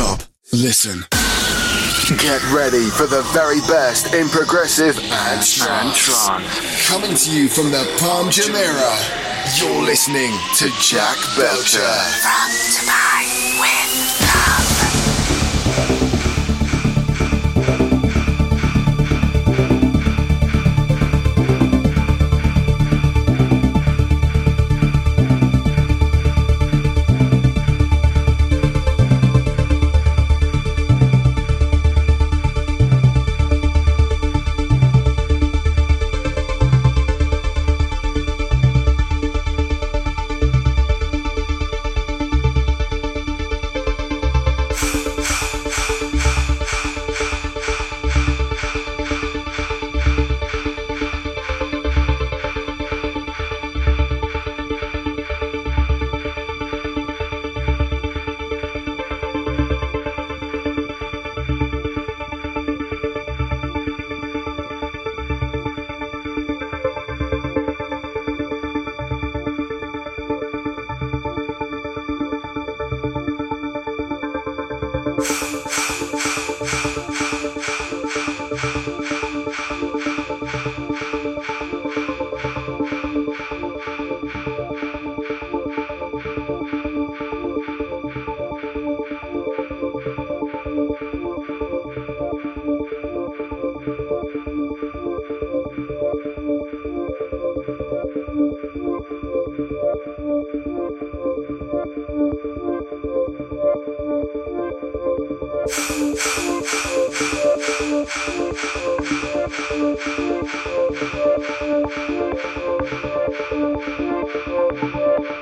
Stop. 0.00 0.22
Listen. 0.54 1.04
Get 2.16 2.42
ready 2.50 2.88
for 2.88 3.06
the 3.06 3.20
very 3.34 3.60
best 3.68 4.14
in 4.14 4.30
progressive 4.30 4.98
and 4.98 5.44
trance. 5.44 6.26
Coming 6.88 7.14
to 7.14 7.30
you 7.30 7.48
from 7.48 7.70
the 7.70 7.84
Palm 8.00 8.28
Jumeirah, 8.28 9.60
you're 9.60 9.82
listening 9.82 10.32
to 10.56 10.70
Jack 10.80 11.18
Belcher. 11.36 11.84
From 12.24 12.50
Dubai 12.72 13.60
with 13.60 14.29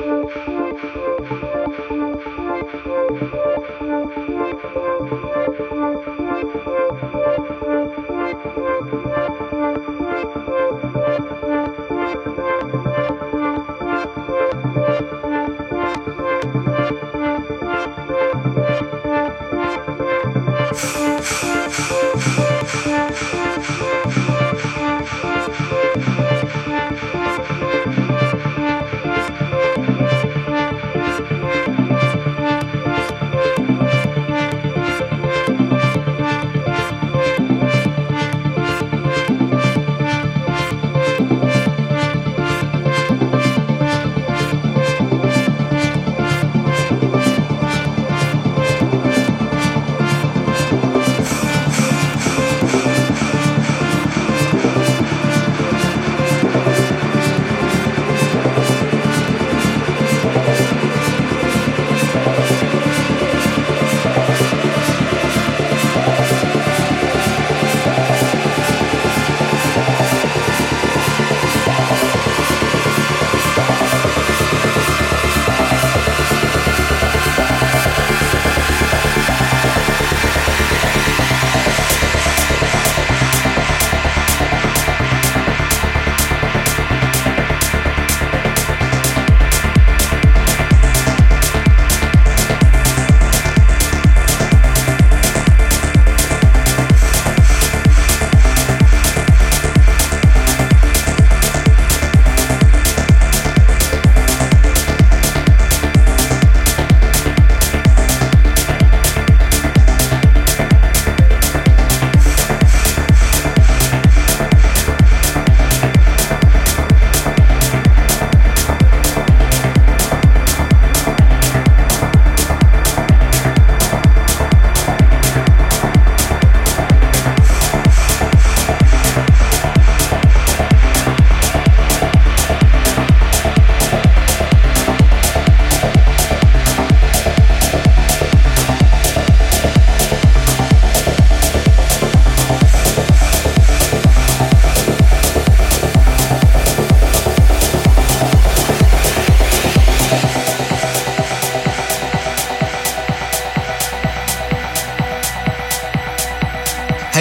Thank 0.09 0.39
you. 6.55 6.68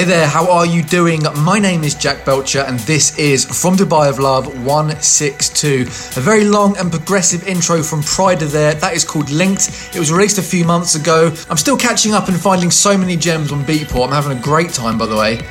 There, 0.07 0.25
how 0.25 0.49
are 0.49 0.65
you 0.65 0.83
doing? 0.83 1.23
My 1.35 1.59
name 1.59 1.83
is 1.83 1.93
Jack 1.93 2.23
Belcher, 2.23 2.61
and 2.61 2.79
this 2.79 3.19
is 3.19 3.43
From 3.43 3.75
Dubai 3.75 4.09
of 4.09 4.19
Love 4.19 4.47
162. 4.65 5.81
A 5.81 6.21
very 6.21 6.45
long 6.45 6.77
and 6.77 6.89
progressive 6.89 7.45
intro 7.45 7.83
from 7.83 8.01
Pride 8.03 8.41
of 8.41 8.53
There. 8.53 8.73
That 8.73 8.93
is 8.93 9.03
called 9.03 9.29
Linked. 9.29 9.93
It 9.93 9.99
was 9.99 10.09
released 10.09 10.37
a 10.37 10.41
few 10.41 10.63
months 10.63 10.95
ago. 10.95 11.25
I'm 11.49 11.57
still 11.57 11.75
catching 11.75 12.13
up 12.13 12.29
and 12.29 12.39
finding 12.39 12.71
so 12.71 12.97
many 12.97 13.17
gems 13.17 13.51
on 13.51 13.65
Beatport. 13.65 14.07
I'm 14.07 14.13
having 14.13 14.37
a 14.37 14.41
great 14.41 14.71
time, 14.71 14.97
by 14.97 15.07
the 15.07 15.17
way. 15.17 15.45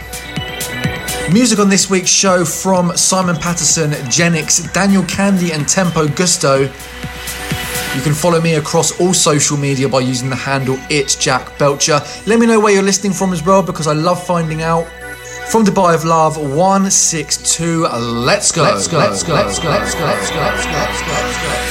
Music 1.31 1.59
on 1.59 1.69
this 1.69 1.91
week's 1.91 2.09
show 2.09 2.43
from 2.43 2.97
Simon 2.97 3.37
Patterson, 3.37 3.91
Genix, 4.09 4.73
Daniel 4.73 5.03
Kandi, 5.03 5.53
and 5.53 5.69
Tempo 5.69 6.07
Giusto. 6.07 6.73
You 7.97 8.03
can 8.03 8.13
follow 8.13 8.43
me 8.43 8.57
across 8.57 9.01
all 9.01 9.15
social 9.15 9.57
media 9.57 9.89
by 9.89 10.01
using 10.01 10.29
the 10.29 10.37
handle 10.37 10.77
It's 10.91 11.17
Jack 11.17 11.59
Belcher. 11.59 11.99
Let 12.27 12.39
me 12.39 12.45
know 12.47 12.61
where 12.61 12.75
you're 12.75 12.83
listening 12.83 13.15
from 13.15 13.33
as 13.33 13.43
well 13.43 13.63
because 13.63 13.87
I 13.87 13.95
love 13.95 14.23
finding 14.23 14.61
out. 14.61 14.87
From 15.49 15.65
Dubai 15.65 15.95
of 15.95 16.05
Love 16.05 16.37
162, 16.37 17.87
let's 17.87 18.53
go. 18.53 18.65
Let's 18.65 18.87
go. 18.87 18.99
Let's 18.99 19.23
go. 19.23 19.33
Let's 19.33 19.59
go. 19.59 19.65
Let's 19.65 19.65
go. 19.65 19.71
Let's 19.71 19.95
go. 19.95 20.05
Let's 20.05 20.31
go. 20.31 20.37
Let's 20.37 20.67
go. 20.67 21.09
Let's 21.09 21.63
go. 21.63 21.66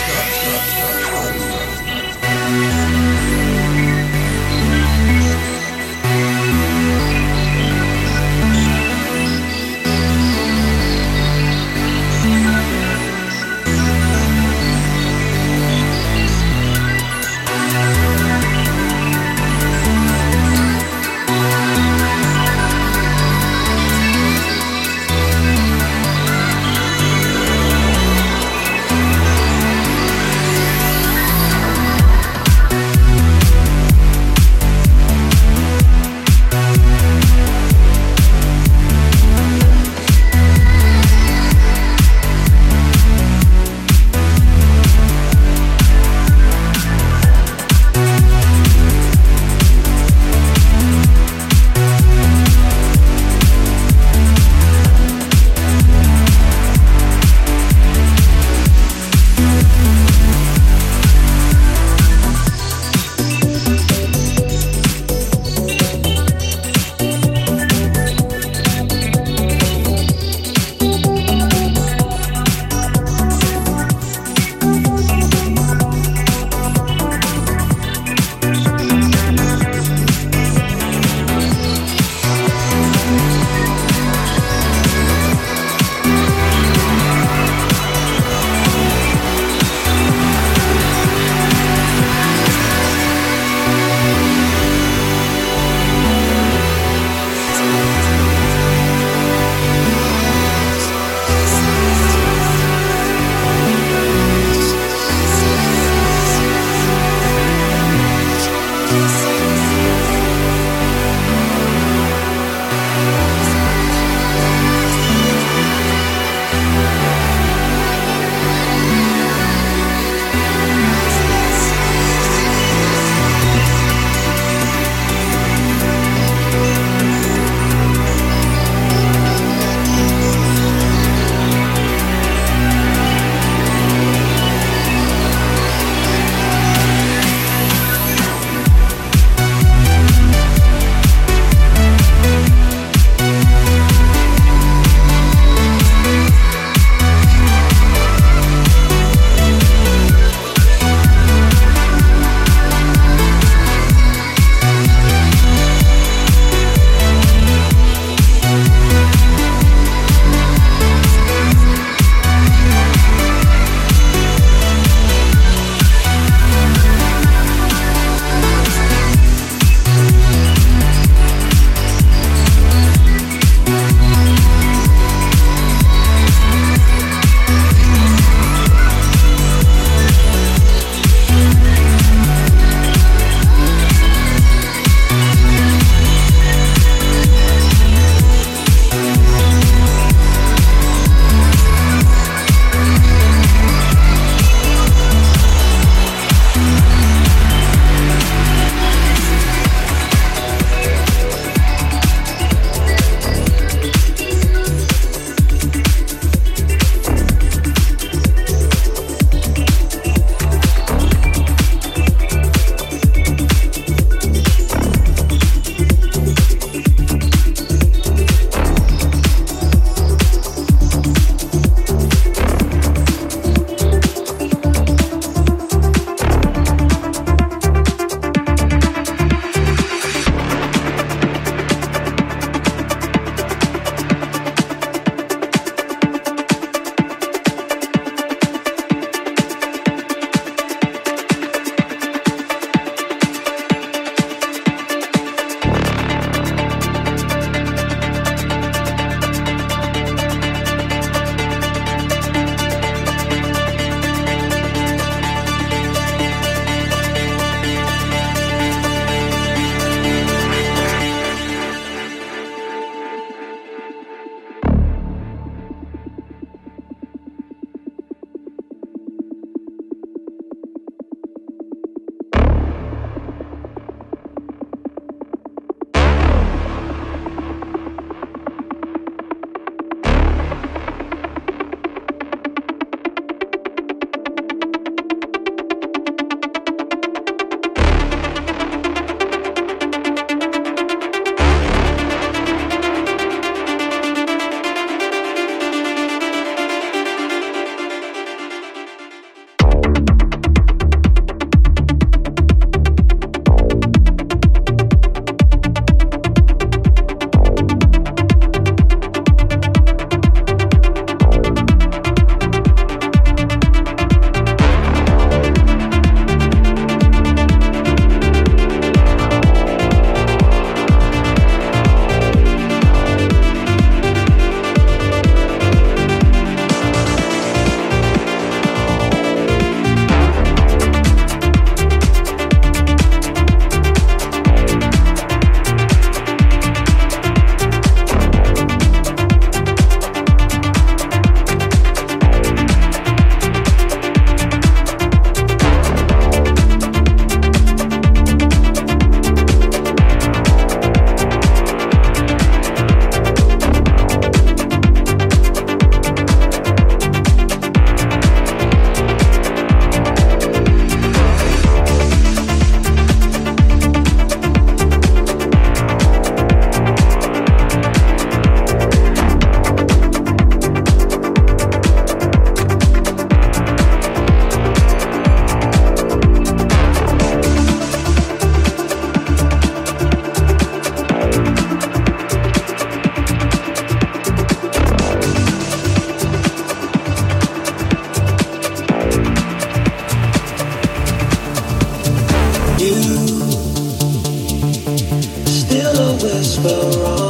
Still 395.47 395.95
a 395.97 396.13
whisper 396.21 397.05
on. 397.05 397.24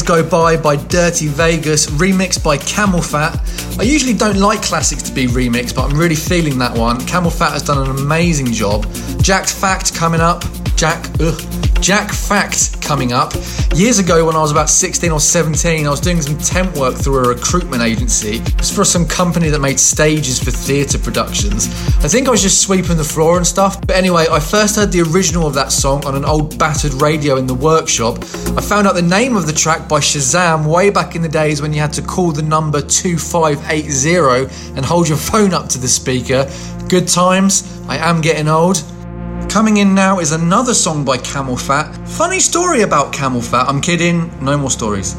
Days 0.00 0.08
Go 0.08 0.26
By 0.26 0.56
by 0.56 0.76
Dirty 0.76 1.26
Vegas, 1.26 1.86
remixed 1.86 2.42
by 2.42 2.56
CamelPhat. 2.56 3.78
I 3.78 3.82
usually 3.82 4.14
don't 4.14 4.38
like 4.38 4.62
classics 4.62 5.02
to 5.02 5.12
be 5.12 5.26
remixed, 5.26 5.74
but 5.74 5.90
I'm 5.90 5.98
really 5.98 6.14
feeling 6.14 6.58
that 6.58 6.76
one. 6.76 6.98
CamelPhat 7.00 7.52
has 7.52 7.62
done 7.62 7.86
an 7.86 7.96
amazing 7.98 8.46
job. 8.46 8.86
Jack's 9.20 9.52
Fact 9.52 9.94
coming 9.94 10.22
up. 10.22 10.42
Jack, 10.74 11.06
ugh. 11.20 11.38
Jack 11.82 12.10
Fact 12.12 12.79
coming 12.90 13.12
up. 13.12 13.32
Years 13.72 14.00
ago, 14.00 14.26
when 14.26 14.34
I 14.34 14.40
was 14.40 14.50
about 14.50 14.68
16 14.68 15.12
or 15.12 15.20
17, 15.20 15.86
I 15.86 15.90
was 15.90 16.00
doing 16.00 16.20
some 16.20 16.36
temp 16.38 16.76
work 16.76 16.96
through 16.96 17.18
a 17.24 17.28
recruitment 17.28 17.84
agency. 17.84 18.38
It 18.38 18.58
was 18.58 18.74
for 18.74 18.84
some 18.84 19.06
company 19.06 19.48
that 19.48 19.60
made 19.60 19.78
stages 19.78 20.42
for 20.42 20.50
theatre 20.50 20.98
productions. 20.98 21.68
I 22.04 22.08
think 22.08 22.26
I 22.26 22.32
was 22.32 22.42
just 22.42 22.60
sweeping 22.62 22.96
the 22.96 23.04
floor 23.04 23.36
and 23.36 23.46
stuff. 23.46 23.80
But 23.86 23.94
anyway, 23.94 24.26
I 24.28 24.40
first 24.40 24.74
heard 24.74 24.90
the 24.90 25.02
original 25.02 25.46
of 25.46 25.54
that 25.54 25.70
song 25.70 26.04
on 26.04 26.16
an 26.16 26.24
old 26.24 26.58
battered 26.58 26.94
radio 26.94 27.36
in 27.36 27.46
the 27.46 27.54
workshop. 27.54 28.24
I 28.58 28.60
found 28.60 28.88
out 28.88 28.96
the 28.96 29.02
name 29.02 29.36
of 29.36 29.46
the 29.46 29.52
track 29.52 29.88
by 29.88 30.00
Shazam 30.00 30.66
way 30.66 30.90
back 30.90 31.14
in 31.14 31.22
the 31.22 31.28
days 31.28 31.62
when 31.62 31.72
you 31.72 31.78
had 31.78 31.92
to 31.92 32.02
call 32.02 32.32
the 32.32 32.42
number 32.42 32.80
2580 32.80 34.74
and 34.74 34.84
hold 34.84 35.08
your 35.08 35.16
phone 35.16 35.54
up 35.54 35.68
to 35.68 35.78
the 35.78 35.86
speaker. 35.86 36.50
Good 36.88 37.06
times. 37.06 37.62
I 37.88 37.98
am 37.98 38.20
getting 38.20 38.48
old. 38.48 38.82
Coming 39.50 39.78
in 39.78 39.96
now 39.96 40.20
is 40.20 40.30
another 40.30 40.72
song 40.72 41.04
by 41.04 41.18
CamelPhat. 41.18 42.08
Funny 42.08 42.38
story 42.38 42.82
about 42.82 43.12
CamelPhat. 43.12 43.64
I'm 43.66 43.80
kidding, 43.80 44.30
no 44.40 44.56
more 44.56 44.70
stories. 44.70 45.16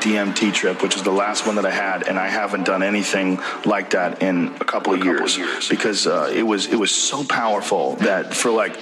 DMT 0.00 0.52
trip, 0.52 0.82
which 0.82 0.94
was 0.94 1.02
the 1.02 1.10
last 1.10 1.46
one 1.46 1.56
that 1.56 1.66
I 1.66 1.70
had, 1.70 2.06
and 2.08 2.18
I 2.18 2.28
haven't 2.28 2.64
done 2.64 2.82
anything 2.82 3.40
like 3.64 3.90
that 3.90 4.22
in 4.22 4.54
a 4.60 4.64
couple 4.64 4.94
of 4.94 5.04
years, 5.04 5.38
because 5.68 6.06
uh, 6.06 6.30
it 6.34 6.42
was 6.42 6.66
it 6.66 6.76
was 6.76 6.90
so 6.90 7.24
powerful 7.24 7.96
that 7.96 8.34
for 8.34 8.50
like 8.50 8.76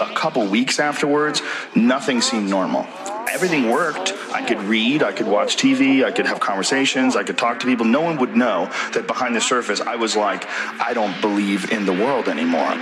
a 0.00 0.06
couple 0.14 0.46
weeks 0.46 0.78
afterwards, 0.78 1.42
nothing 1.74 2.20
seemed 2.20 2.48
normal. 2.48 2.86
Everything 3.30 3.68
worked. 3.70 4.14
I 4.32 4.42
could 4.42 4.62
read, 4.62 5.02
I 5.02 5.12
could 5.12 5.26
watch 5.26 5.56
TV, 5.56 6.04
I 6.04 6.12
could 6.12 6.26
have 6.26 6.40
conversations, 6.40 7.16
I 7.16 7.24
could 7.24 7.36
talk 7.36 7.60
to 7.60 7.66
people. 7.66 7.84
No 7.84 8.00
one 8.00 8.16
would 8.18 8.36
know 8.36 8.70
that 8.94 9.06
behind 9.06 9.34
the 9.34 9.40
surface 9.40 9.80
I 9.80 9.96
was 9.96 10.16
like, 10.16 10.46
I 10.80 10.92
don't 10.94 11.20
believe 11.20 11.70
in 11.72 11.84
the 11.84 11.92
world 11.92 12.28
anymore. 12.28 12.72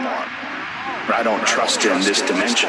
I 1.08 1.22
don't 1.22 1.44
trust 1.46 1.84
in 1.84 2.00
this 2.00 2.20
dimension. 2.22 2.68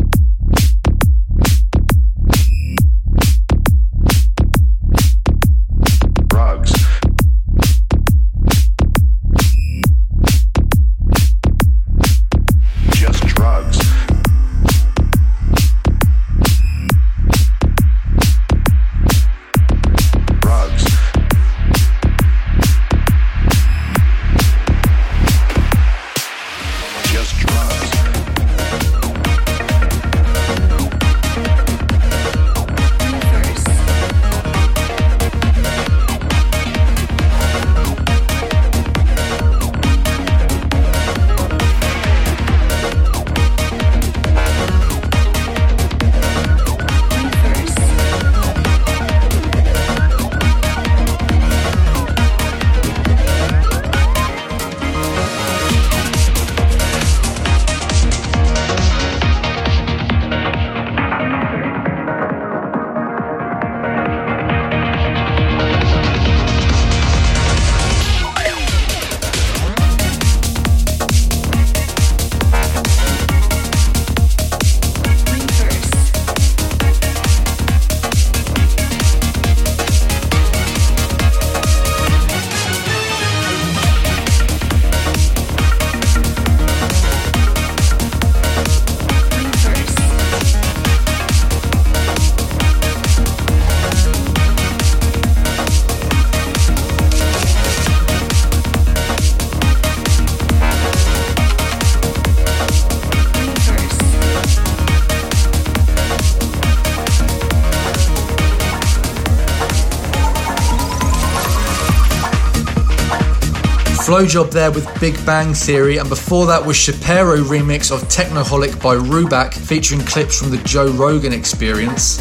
Flowjob 114.21 114.51
there 114.51 114.69
with 114.69 114.87
Big 114.99 115.15
Bang 115.25 115.51
Theory, 115.51 115.97
and 115.97 116.07
before 116.07 116.45
that 116.45 116.63
was 116.63 116.77
Shapiro 116.77 117.37
remix 117.37 117.91
of 117.91 118.03
Technoholic 118.03 118.79
by 118.79 118.93
Rubak, 118.93 119.51
featuring 119.51 120.01
clips 120.01 120.37
from 120.37 120.51
the 120.51 120.59
Joe 120.59 120.91
Rogan 120.91 121.33
experience. 121.33 122.17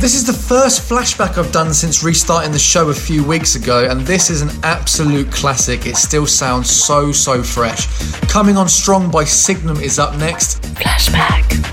This 0.00 0.14
is 0.14 0.24
the 0.24 0.32
first 0.32 0.88
flashback 0.88 1.36
I've 1.36 1.52
done 1.52 1.74
since 1.74 2.02
restarting 2.02 2.50
the 2.50 2.58
show 2.58 2.88
a 2.88 2.94
few 2.94 3.22
weeks 3.22 3.56
ago, 3.56 3.86
and 3.90 4.00
this 4.00 4.30
is 4.30 4.40
an 4.40 4.48
absolute 4.62 5.30
classic. 5.30 5.86
It 5.86 5.96
still 5.96 6.26
sounds 6.26 6.70
so, 6.70 7.12
so 7.12 7.42
fresh. 7.42 7.86
Coming 8.22 8.56
on 8.56 8.70
strong 8.70 9.10
by 9.10 9.24
Signum 9.24 9.76
is 9.82 9.98
up 9.98 10.16
next. 10.16 10.62
Flashback. 10.62 11.65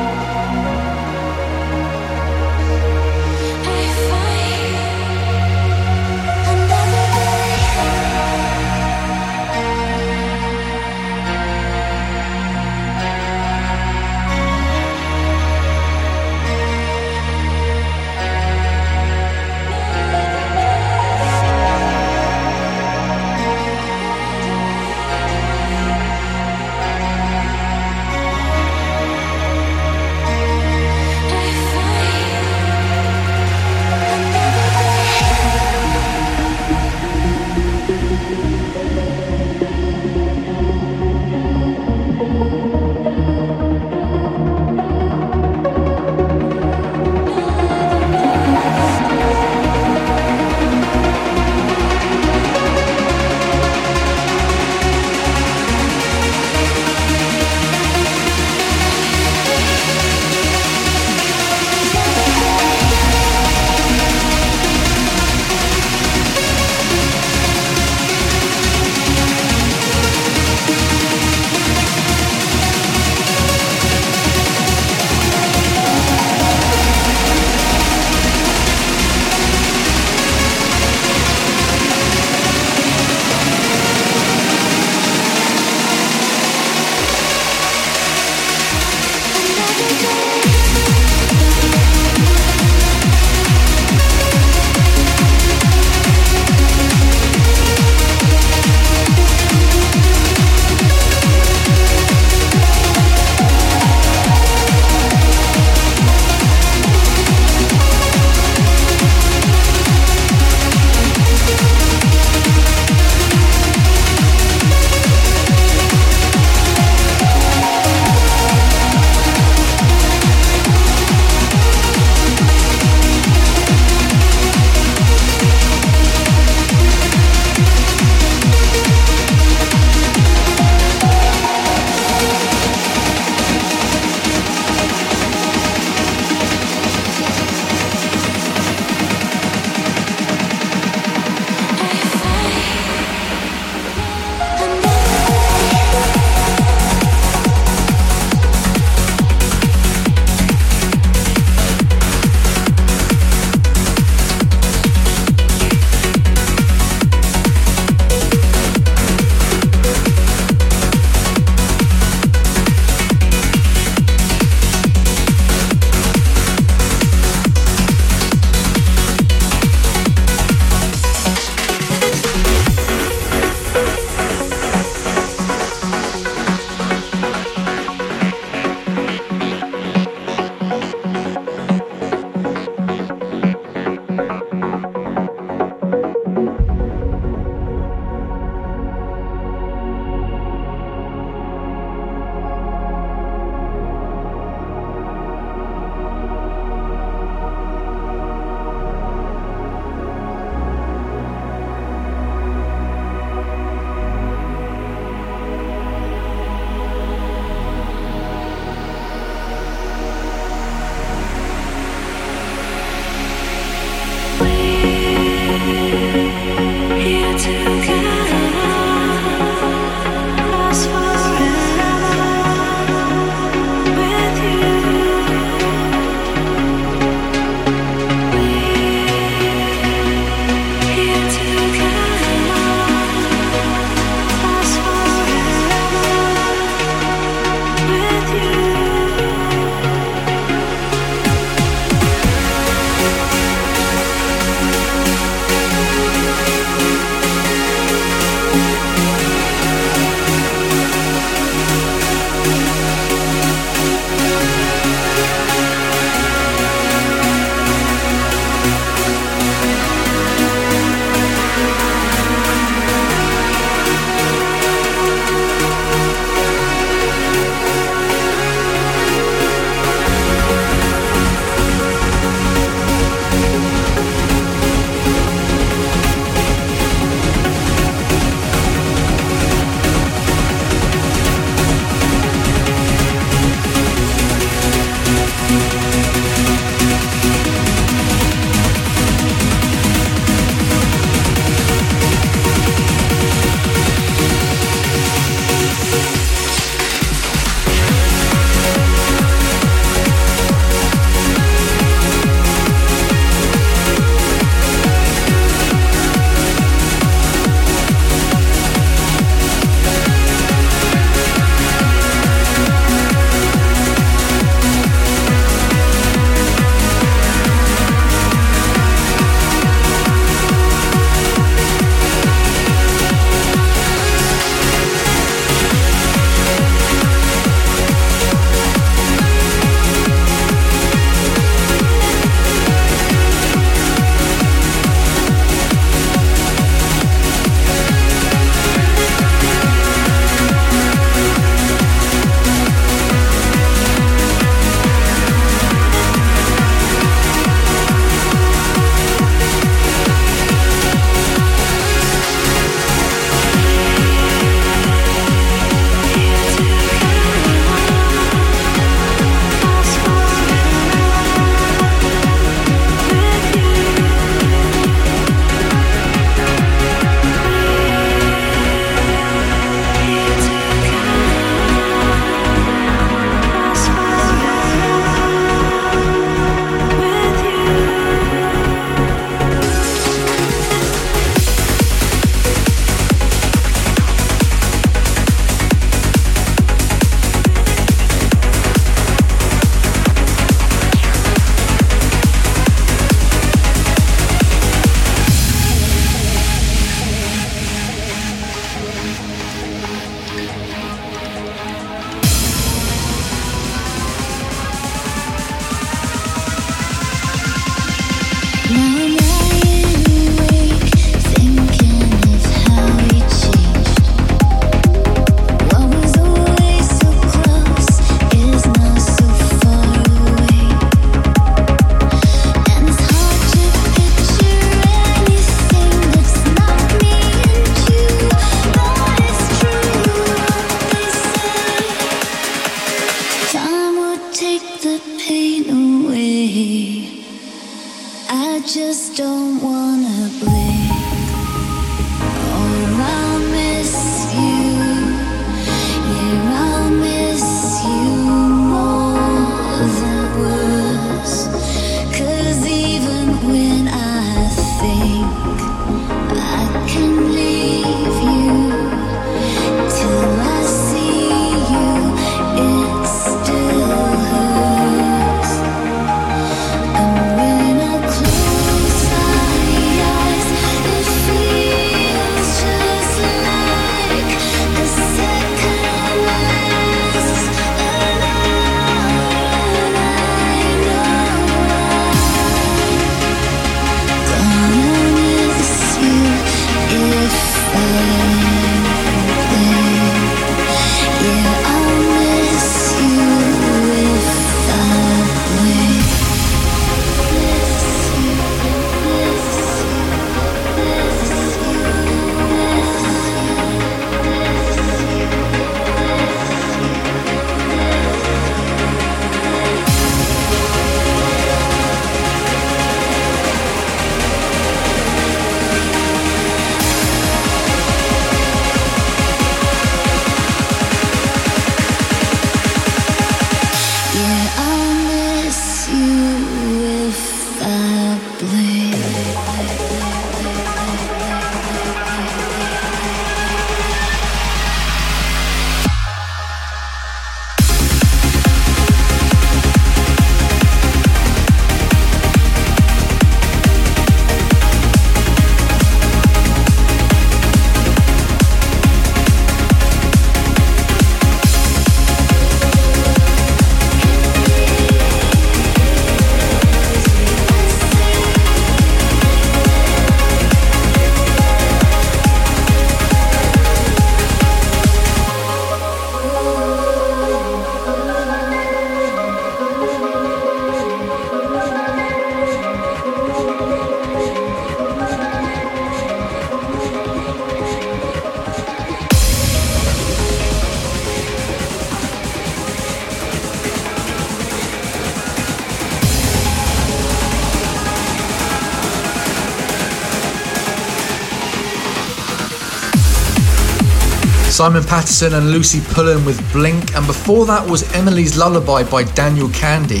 Simon 594.60 594.84
Patterson 594.84 595.32
and 595.32 595.50
Lucy 595.52 595.80
Pullen 595.94 596.22
with 596.26 596.38
Blink, 596.52 596.94
and 596.94 597.06
before 597.06 597.46
that 597.46 597.66
was 597.66 597.90
Emily's 597.94 598.36
Lullaby 598.36 598.82
by 598.84 599.04
Daniel 599.04 599.48
Kandi. 599.48 600.00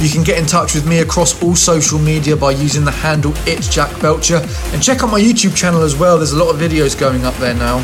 You 0.00 0.08
can 0.08 0.22
get 0.22 0.38
in 0.38 0.46
touch 0.46 0.76
with 0.76 0.86
me 0.86 1.00
across 1.00 1.42
all 1.42 1.56
social 1.56 1.98
media 1.98 2.36
by 2.36 2.52
using 2.52 2.84
the 2.84 2.92
handle 2.92 3.32
It's 3.48 3.66
Jack 3.66 4.00
Belcher, 4.00 4.40
and 4.72 4.80
check 4.80 5.02
out 5.02 5.10
my 5.10 5.20
YouTube 5.20 5.56
channel 5.56 5.82
as 5.82 5.96
well. 5.96 6.18
There's 6.18 6.30
a 6.30 6.38
lot 6.38 6.54
of 6.54 6.60
videos 6.60 6.96
going 6.96 7.24
up 7.24 7.34
there 7.38 7.54
now. 7.54 7.82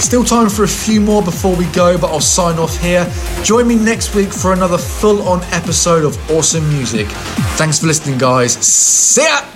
Still 0.00 0.24
time 0.24 0.48
for 0.48 0.64
a 0.64 0.68
few 0.68 1.00
more 1.00 1.22
before 1.22 1.54
we 1.54 1.66
go, 1.66 1.96
but 1.96 2.10
I'll 2.10 2.18
sign 2.18 2.58
off 2.58 2.76
here. 2.80 3.08
Join 3.44 3.68
me 3.68 3.76
next 3.76 4.12
week 4.12 4.32
for 4.32 4.52
another 4.52 4.76
full 4.76 5.22
on 5.22 5.40
episode 5.52 6.04
of 6.04 6.18
awesome 6.32 6.68
music. 6.68 7.06
Thanks 7.54 7.78
for 7.78 7.86
listening, 7.86 8.18
guys. 8.18 8.54
See 8.54 9.22
ya! 9.22 9.51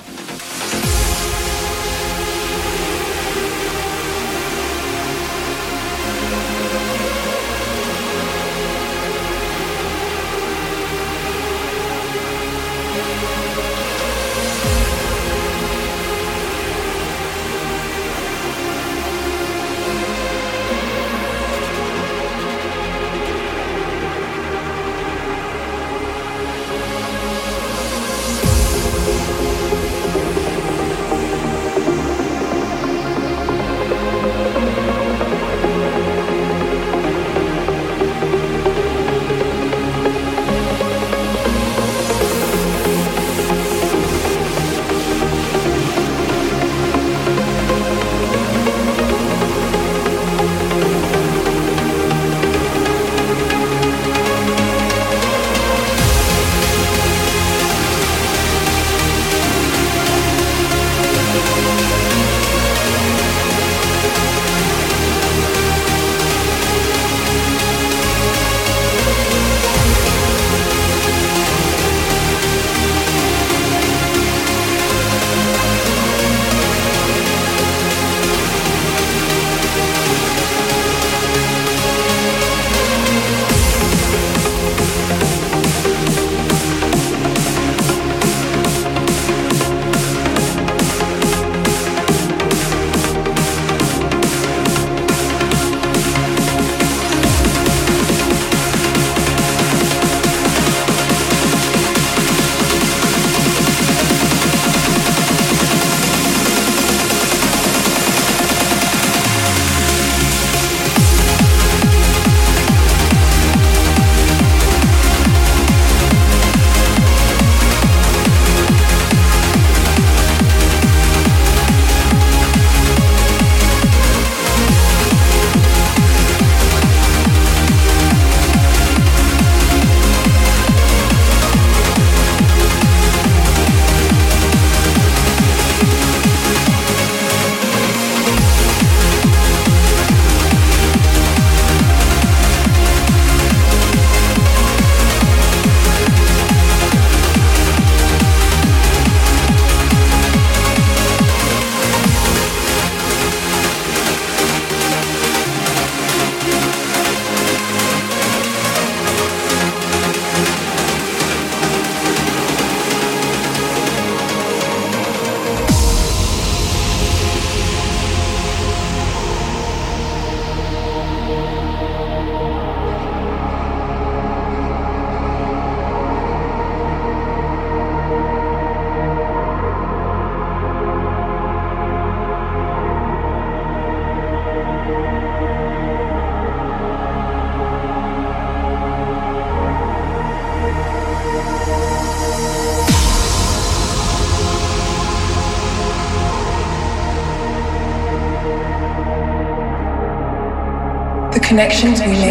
Connections 201.56 202.02
we 202.02 202.08
make, 202.08 202.25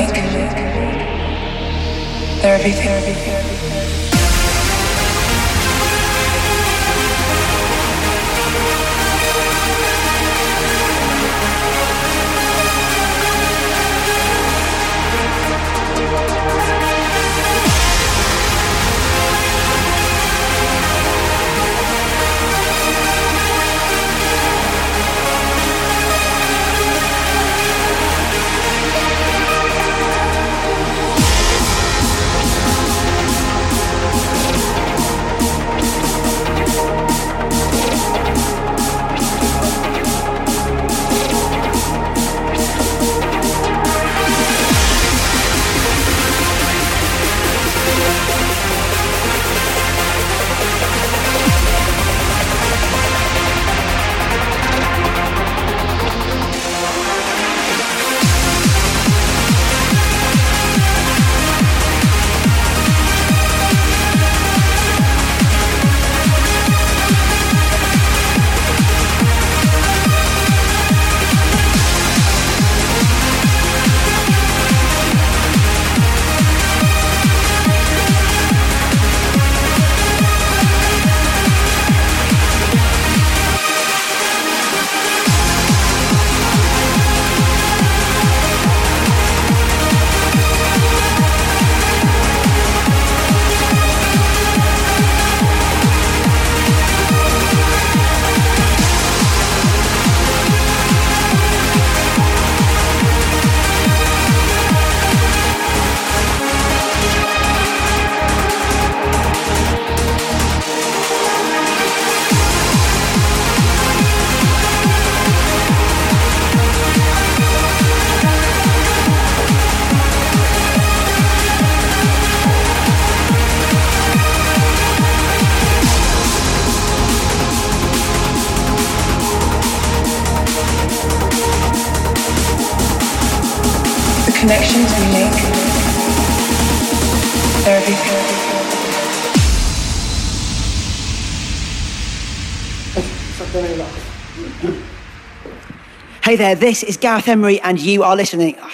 Hey 146.36 146.40
there, 146.40 146.56
this 146.56 146.84
is 146.84 146.98
Gareth 146.98 147.30
Emery, 147.30 147.62
and 147.62 147.80
you 147.80 148.04
are 148.04 148.14
listening. 148.14 148.58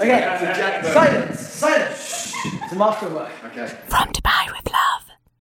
Okay, 0.00 0.20
silence, 0.82 1.40
silence. 1.40 2.34
It's 2.44 2.72
a 2.72 2.74
masterwork. 2.74 3.30
of 3.56 3.87